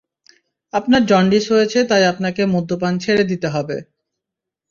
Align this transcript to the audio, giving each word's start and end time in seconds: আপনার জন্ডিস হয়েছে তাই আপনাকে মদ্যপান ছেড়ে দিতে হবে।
আপনার 0.73 1.01
জন্ডিস 1.05 1.45
হয়েছে 1.53 1.79
তাই 1.89 2.03
আপনাকে 2.11 2.41
মদ্যপান 2.53 2.93
ছেড়ে 3.03 3.23
দিতে 3.31 3.47
হবে। 3.47 3.77